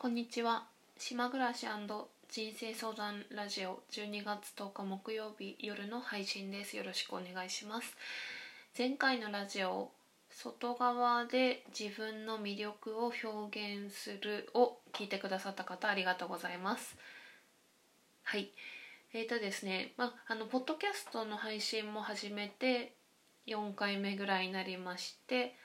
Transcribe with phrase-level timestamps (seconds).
[0.00, 0.64] こんにちは。
[0.96, 1.66] 島暮らし
[2.30, 3.82] 人生相談ラジオ。
[3.90, 6.74] 12月10日木曜日夜の配信です。
[6.78, 7.94] よろしくお願いします。
[8.78, 9.90] 前回のラジオ
[10.30, 16.96] 外側で自分の魅力を表現するを聞いてくださった方ありがとうございます。
[18.22, 18.48] はい。
[19.12, 22.94] えーとですねまあのポッドキャストの配信も始めて
[23.48, 25.56] 4回目ぐらいになりまして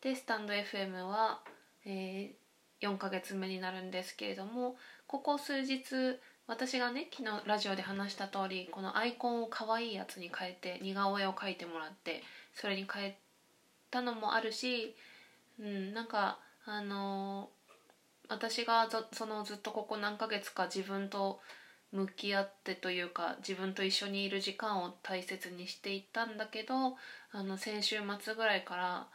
[0.00, 1.38] でスタンド FM は、
[1.84, 2.45] えー
[2.82, 12.22] 4ヶ月目になるんですけれどもここ数日私がね昨日ラジオで話した通りこのアイコンを可愛いやつに変えて似顔絵を描いてもらって
[12.54, 13.18] それに変え
[13.90, 14.94] たのもあるし、
[15.58, 21.40] うん、なんかあのー、私がそのずっとここ何ヶ月か自分と
[21.92, 26.96] 向き合ってというか自分と一緒にいる時間を大切にしていったんだけど
[27.32, 29.06] あの先週末ぐらいから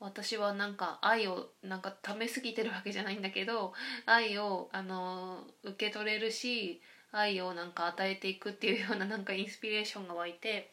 [0.00, 3.74] 私はなんか愛をなんかためすぎてるわけじゃないんだけど
[4.06, 6.80] 愛をあの受け取れるし
[7.12, 10.70] 愛をなんか与えていくっていうようななんかインスピレーションが湧いて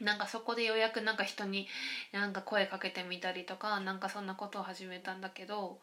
[0.00, 1.66] なんかそこでようやくなんか人に
[2.12, 5.78] なんか声かけてみたりとかなんかそんなことを始めたんだけど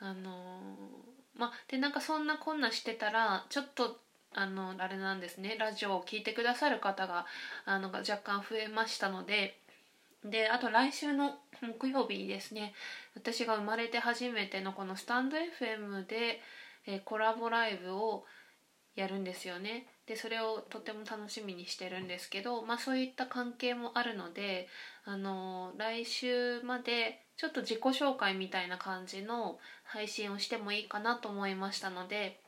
[0.00, 0.60] あの
[1.34, 4.00] まあでなんかそんなこんなしてたらちょっと
[4.34, 7.24] あのあれなんですねラジオを聴いてくださる方が
[7.64, 9.58] あの若干増えましたので。
[10.30, 12.74] であと来週の木曜日ですね
[13.14, 16.40] 私が生まれて初めてのこのスタンド FM で、
[16.86, 18.24] えー、コラボライブを
[18.94, 24.68] やるんですよねでそれをとても楽しみにしてるんですけど、まあ、そういった関係もあるので、
[25.04, 32.40] あのー、来週までちょっと自己紹介みたいな感じの配信をしてもいいかなと思いましたので、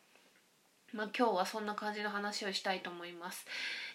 [0.92, 3.44] まあ、今日はそんな感じの話をしたいと思います。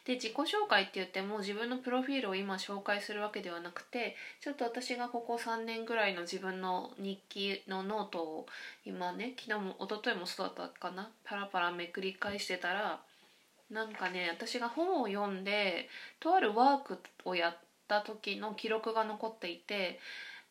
[0.05, 8.45] で自己紹介って言っても自分のプロフィールを今紹介するわけではなくてちょっと私がここ3年ぐらいの自分の日記のノートを
[8.85, 12.99] 今ね昨日も一昨日もそうだったかなパラパラめくり返してたら
[13.71, 15.87] なんかね私が本を読んで
[16.19, 19.99] とあるワークをやった時の記録が残っていて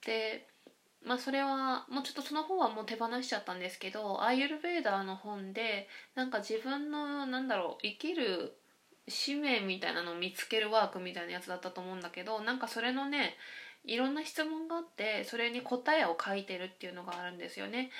[0.06, 0.46] で
[1.04, 8.56] まあそれはもうちょっとその本はもう手放しちゃったんですけどアイユルベーダーの本でなんか自分のなんだろう生きる
[9.08, 13.36] 使命みたいなのを見つけるワークみたいなやつだったと思うんだけどなんかそれのね
[13.84, 17.90] いろんな質問があってそれに答えを書いてるっていうのがあるんですよね。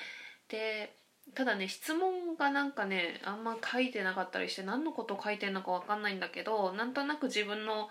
[0.49, 0.95] で
[1.35, 7.89] ただね質問がなんかねあんま書いてなかったりして何のこと書いてるのか分かんないんだけどなんとなく自分の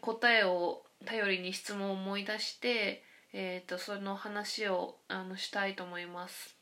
[0.00, 6.56] 答えを頼りに質問を思い出して、えーと、とその話をあのしたいと思います。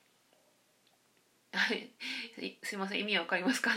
[1.52, 1.90] はい
[2.68, 3.70] すいません意味わかりますか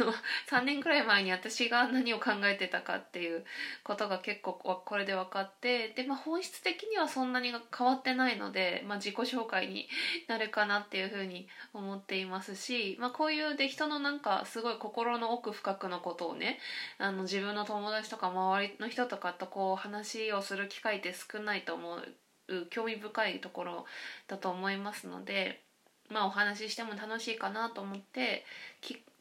[0.50, 3.46] ？3 年くらい前に私が何を考えてたかっていう
[3.85, 9.88] ことが結構これで分かってで、まあ、本質的にはそんなに変わってないので、まあ、自己紹介に
[10.28, 16.59] なるかなっていうふうに思っていますし、まあ、こういうで人のなんかすごい心の奥深くのことをね
[16.97, 23.85] あの自分の友達とか周りの人とかとこう話をする機会って少ないと思う興味深いところ
[24.28, 25.63] だと思いますので。
[26.11, 28.45] まあお話ししても楽しいかなと思って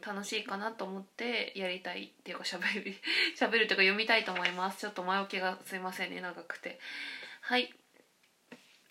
[0.05, 2.95] 楽しいかなと思ってやりたいっていうかしゃべる
[3.37, 4.81] しゃべるというか読みたいと思います。
[4.81, 6.79] ちょっと前置きがすいませんね長くて。
[7.43, 7.73] はい。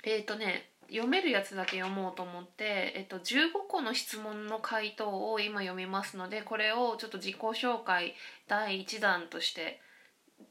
[0.04, 8.16] えっ、ー、とね読めるやつだけ読もうと思って、えっと、15個の質問の回答を今読みますのでこれをちょっと自己紹介
[8.48, 9.80] 第1弾として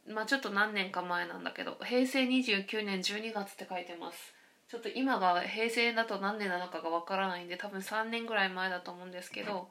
[0.06, 4.37] まあちょっと何年か前なんだけど平成29年12月って書いてます。
[4.70, 9.68] ちょっと今が平成だと何年なのかがわからないんで多分3年ぐらい前だと思うんですけど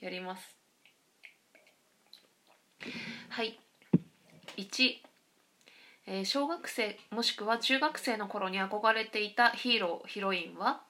[0.00, 0.56] やります。
[3.30, 3.58] はい。
[4.58, 4.96] 1、
[6.06, 10.82] えー、小学生もしくは中学生の頃に憧れていたヒーローヒロインは？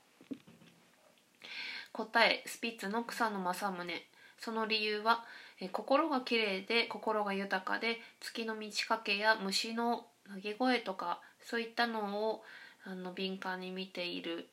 [1.92, 4.03] 答えスピッツの草野正宗。
[4.38, 5.25] その理由は、
[5.60, 12.42] えー、心が綺麗で心が豊かで月の満ち欠けや虫の鳴き声とかそういったのを
[12.84, 14.49] あの敏感に見ている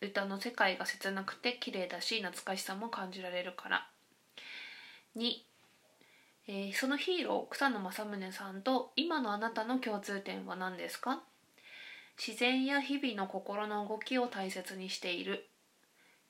[0.00, 3.86] 歌の世界が切なくて綺麗だし懐かしさも感じられるから。
[5.16, 5.32] 2、
[6.48, 11.22] えー、そのヒーロー草野正宗さんと今のあなたの共通点は何ですか？
[12.18, 15.46] 自然や日々の心の動きを大切にしている。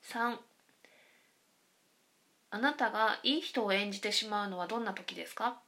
[0.03, 0.37] 3
[2.51, 5.59] あなたがいい人を演じてしまうのはどんな時ですか？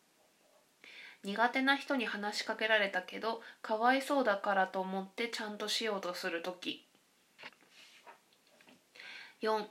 [1.25, 6.85] 苦手な人に話しかけられたけどかわいそうだからと思ってちゃんとしようとする時。
[9.41, 9.65] 4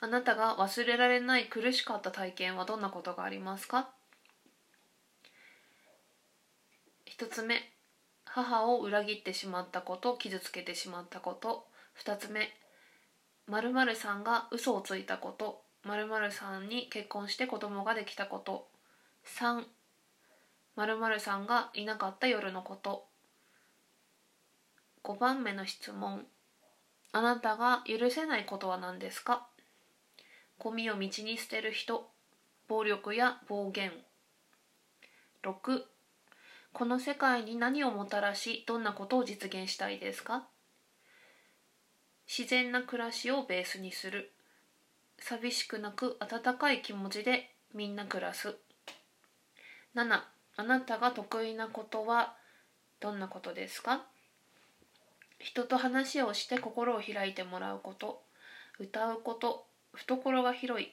[0.00, 3.90] あなたが忘れられない苦しかった体験はどんなことがありますか
[7.18, 7.60] ？1つ目
[8.24, 11.66] 母を裏切ってしまったこと傷つけてしまったこと。
[12.02, 12.50] 2つ目
[13.46, 15.62] 〇〇さんが嘘をついたこと。
[15.84, 18.68] 〇〇さんに結婚して子供ができたこと。
[19.38, 19.62] 3
[20.76, 23.06] 〇〇さんがいなかった夜のこと。
[25.04, 26.26] 5番目の質問。
[27.12, 29.48] あなたが許せないことは何ですか？
[30.58, 32.10] ゴミを道に捨てる人。
[32.68, 33.90] 暴力や暴言。
[35.42, 35.82] 6
[36.74, 40.46] この世界に何をもたらしどんなことを実現したいですか？
[42.28, 44.32] 自然な暮らしをベースにする。
[45.18, 48.56] 寂しくなく温かい気持ちでみんな暮らす。
[49.94, 50.20] 7
[50.56, 52.34] あなたが得意なことは
[53.00, 54.04] どんなことですか？
[55.38, 58.22] 人と話をして心を開いてもらうこと。
[58.78, 59.66] 歌うこと。
[59.92, 60.92] 懐が広い。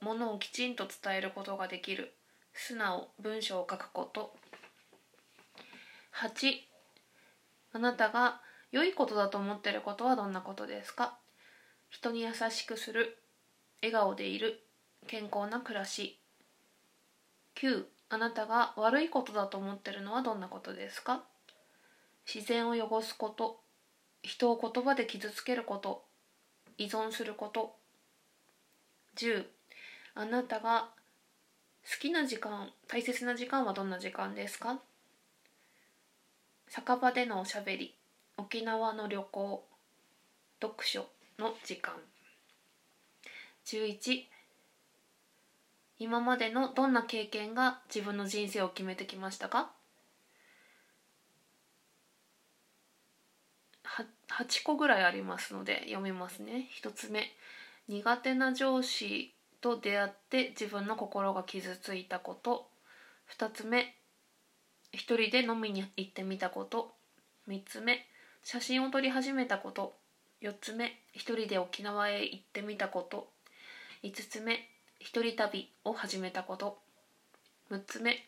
[0.00, 2.12] ものをきちんと伝えることができる。
[2.52, 4.34] 素直文章を書くこと。
[6.20, 6.56] 8
[7.72, 8.40] あなたが
[8.72, 11.16] 良いことだと思ってることはどんなことですか？
[11.88, 13.18] 人に優しくする。
[13.80, 14.60] 笑顔でいる。
[15.06, 16.18] 健康な暮らし。
[17.56, 17.84] 9
[18.14, 21.24] あなたが悪いことだと思ってるのはどんなことですか？
[22.32, 23.60] 自然を汚すこと。
[24.22, 26.04] 人を言葉で傷つけること。
[26.78, 27.74] 依存すること。
[29.16, 29.44] 10
[30.14, 30.90] あなたが
[31.82, 34.78] 好きな時間大切な時間はどんな時間ですか？
[36.68, 37.96] 酒場でのおしゃべり。
[38.36, 39.64] 沖縄の旅行。
[40.62, 41.06] 読書
[41.40, 41.94] の時間。
[43.66, 44.26] 11
[45.98, 49.70] 今までのどんな経験が自分の人生を決めてきましたか
[54.28, 56.68] ？8個ぐらいありますので読みますね。
[56.82, 57.32] 1つ目。
[57.86, 62.68] 苦手な上司と出会って自分の心が傷ついたこと。
[63.38, 63.94] 2つ目。
[64.92, 66.94] 一人で飲みに行ってみたこと。
[67.48, 68.04] 3つ目。
[68.42, 69.94] 写真を撮り始めたこと。
[70.42, 71.00] 4つ目。
[71.12, 73.28] 一人で沖縄へ行ってみたこと。
[74.02, 74.73] 5つ目。
[75.04, 76.78] 一人旅を始めたこと。
[77.70, 78.26] 6つ目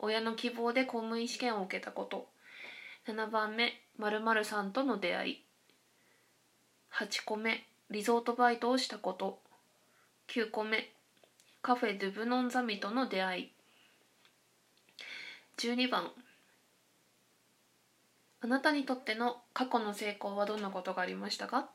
[0.00, 2.26] 親の希望で公務員試験を受けたこと。
[3.06, 5.44] 7番目〇〇さんとの出会い。
[6.92, 9.38] 8個目リゾートバイトをしたこと。
[10.26, 10.90] 9個目
[11.62, 13.52] カフェ・ドゥ・ブノン・ザミとの出会い。
[15.58, 16.10] 12番
[18.40, 21.70] あなたにとっての過去の成功はどんなことがありましたか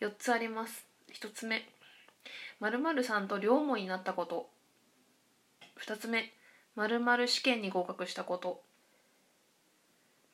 [0.00, 0.86] ？4つあります。
[1.12, 1.68] 1つ目
[2.60, 4.50] 〇〇さんと両思いになったこと。
[5.80, 6.32] 2つ目
[6.74, 8.62] 〇〇試験に合格したこと。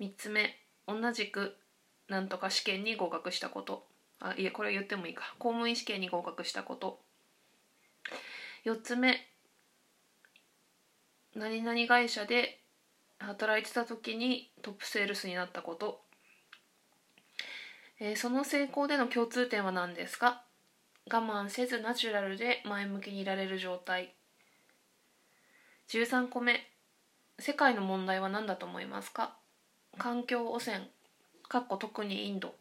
[0.00, 1.56] 3つ目同じく
[2.08, 3.86] なんとか試験に合格したこと。
[4.20, 5.34] あいえこれ言ってもいいか。
[5.38, 7.00] 公務員試験に合格したこと。
[8.64, 9.28] 4つ目
[11.34, 12.60] 何々会社で
[13.18, 16.00] 働いてた時にトップセールスになったこと、
[18.00, 20.44] えー、その成功での共通点は何ですか？
[21.06, 24.14] 我慢せずナチュラルで前向きにいられる状態。
[25.90, 26.66] 13個目。
[27.38, 29.36] 世界の問題は何だと思いますか？
[29.98, 30.88] 環境汚染。
[31.46, 32.54] かっこ特にインド。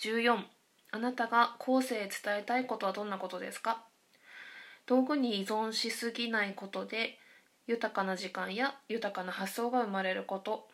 [0.00, 0.44] 14
[0.90, 3.84] あなたが後世へ伝えたいことはどんなことですか？
[4.86, 7.18] 道具に依存しすぎないことで
[7.66, 10.68] 豊かな時間や豊かな発想が生まれること。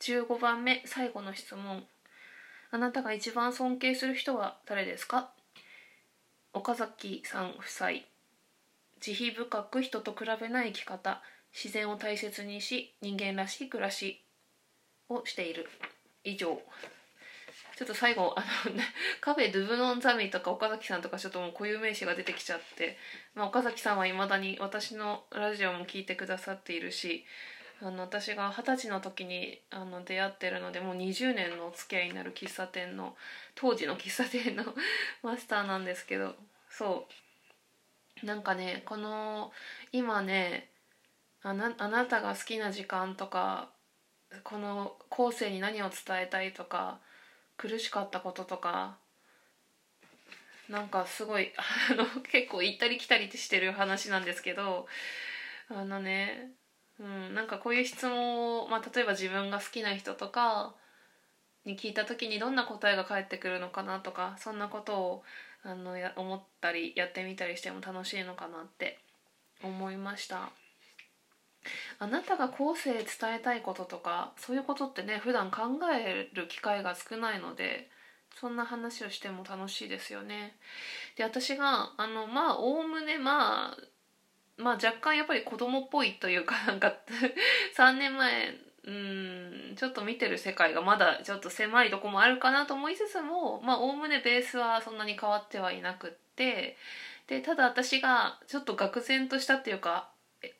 [0.00, 0.82] 15番目。
[0.84, 1.86] 最後の質問。
[2.70, 5.30] あなたが一番尊敬する人は誰ですか？
[6.52, 7.90] 岡崎さん夫妻。
[9.00, 11.22] 慈悲深く人と比べない生き方。
[11.52, 14.22] 自然を大切にし人間らしい暮らし。
[15.08, 15.68] をしている。
[16.24, 16.60] 以上。
[17.76, 18.82] ちょっと最後あの、ね、
[19.22, 22.98] カフェドゥブノンザミとか岡崎さんとかちょっともう固有名詞が出てきちゃって、
[23.34, 27.24] まあ、岡崎さんはいまだに私のラジオも聞いてくださっているし
[27.80, 33.14] あの私が二十歳の時にあの出会ってるのでもう20年のお付き合いになる喫茶店の
[33.54, 34.64] 当時の喫茶店の
[35.22, 36.34] マスターなんですけど
[36.70, 37.06] そ
[38.22, 38.26] う。
[38.26, 39.52] なんかねこの
[39.92, 40.68] 今ね
[41.42, 43.70] あなあなたが好きな時間とか
[44.42, 46.98] この後世に何を伝えたいとか
[47.56, 48.96] 苦しかったこととか
[50.68, 51.52] なんかすごい
[51.92, 54.86] あの結構行ったり来たりしてる話なんですけど
[55.70, 56.50] あのね、
[57.00, 60.74] うん、なんかこういう質問を、まあ、例えば自分が好きな人とか
[61.64, 65.22] に聞いた時にどんな答えが返ってくるのかなとかそんなことを
[65.62, 68.98] あのや思ったりやってみたりしても楽しいのかなって
[69.62, 70.50] 思いました。
[71.98, 75.62] あなたが後世伝えたいこととかそういうことってね普段考
[75.92, 77.90] える機会が少ないので
[78.40, 80.56] そんな話をしても楽しいですよね。
[81.16, 83.76] で私があのまあおおむねまあ
[84.58, 86.94] まあ若干やっぱり子供っぽいというか なんか
[87.76, 96.76] 3年前うんちょっと見てる世界がまだちょっと狭いとこもあるかなと思いつつもまあおおむねベースはそんなに変わってはいなくって
[97.26, 100.08] でただ私がちょっと愕然としたっていうか
[100.42, 100.54] え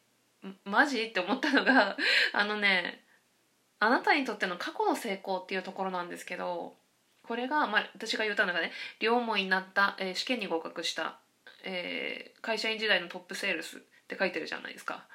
[0.65, 1.03] マジ？
[1.05, 1.97] って思ったのが
[2.33, 3.03] あのね
[3.81, 6.77] あなたにとっての過去の成功っていうところなんですけど
[7.23, 11.19] これが、まあ、私が言ったのがね両思いになった、えー、試験に合格した、
[11.63, 15.07] えー、会社員時代のトップセールスって書いてるじゃないですか。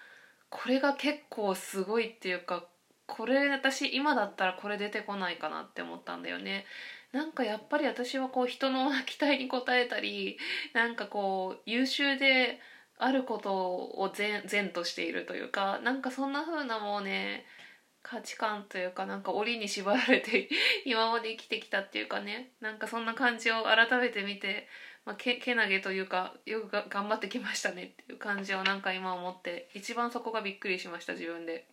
[0.52, 2.64] これが結構すごいっていうか
[3.08, 6.66] これ私今だったらこれ出てこないかなって思ったんだよね。
[7.12, 10.38] なんかやっぱり私はこう人の期待に応えたり
[10.74, 12.60] なんかこう優秀で
[12.98, 17.46] あることを善善としているというかなんかそんな風なもうね
[18.04, 20.50] 価値観というかなんか檻に縛られて
[20.86, 24.68] 今まで生きてきたっていうかねなんかそんな感じを改めて見て、
[25.06, 31.68] まあ、けけなげというかよくが頑張ってきましたねっていう感じをなんか今思って一番そこがびっくりしました自分で。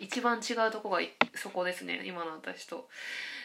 [0.00, 1.00] 一番違うとこが
[1.34, 2.88] そこですね今の私と。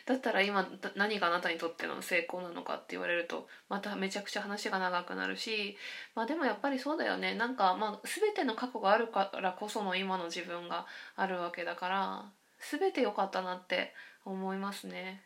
[0.06, 5.78] だったら今何があなたにとっての成功なのかって言われるとまためちゃくちゃ話が長くなるし
[6.14, 7.36] まあでもやっぱりそうだよね。
[7.36, 10.86] なんかまあ全ての過去があるからこその今の自分が
[11.16, 12.26] あるわけだから
[12.60, 13.94] 全て良かったなって
[14.26, 15.24] 思いますね。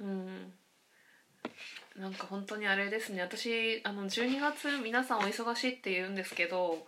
[0.00, 0.52] うん。
[1.96, 3.22] なんか本当にあれですね。
[3.22, 6.86] 私あの12月皆さんお忙しいって言うんですけど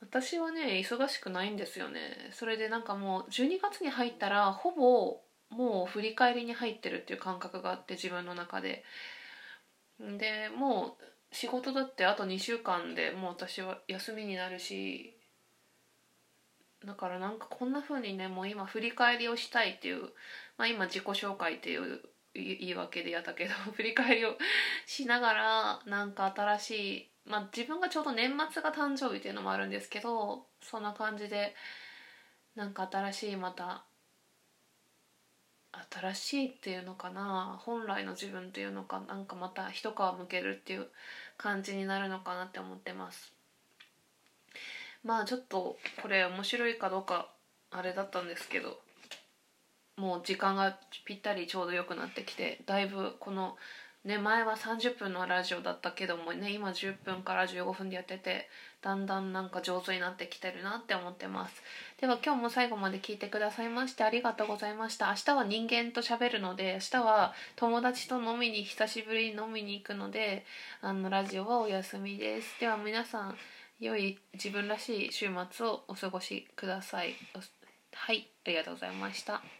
[0.00, 2.30] 私はね忙しくないんですよね。
[2.32, 5.20] それでなんかもう12月に入ったらほぼ
[5.50, 8.84] もう振り返りに入ってるっていう感覚があって自分の中で。
[9.98, 11.04] でもう
[11.34, 15.14] 仕事だってあと2週間でもう私は休みになるし
[16.84, 20.04] だからなんかこんな風にねもう今振り返りをしたいっていう、
[20.56, 22.00] まあ、今自己紹介っていう
[22.34, 24.36] 言い訳でやったけど 振り返りを
[24.86, 31.54] しながらなんか新しいまあ自分がちょうど年末が誕生日っていうのもあるんですけどそんな感じで
[32.54, 33.84] なんか新しいまた
[35.90, 40.88] 新しいっていうのかな本来の自分っていうのかなんかまた一皮むけるっていう
[41.36, 43.32] 感じになるのかなって思ってます。
[45.04, 47.30] まあちょっとこれ面白いかどうか
[47.70, 48.80] あれだったんですけど
[50.00, 53.56] もう時間がぴったりちょうど良くなってきてだいぶこの
[54.04, 58.48] ね前は30分のラジオだったけどもね今10分から15分でやってて
[58.80, 61.62] だんだんなんか上手になってきてるなって思ってます。
[62.00, 65.08] では今日も最後まで聞いてくださいましてありがとうございました。
[65.08, 70.46] 明日は人間と喋るので明日は友達と飲みに久しぶりに飲みに行くので
[70.80, 72.58] あのラジオはお休みです。
[72.58, 73.36] では皆さん
[73.80, 77.14] 良い自分らしい週末をお過ごしください。
[77.92, 79.59] はいありがとうございました。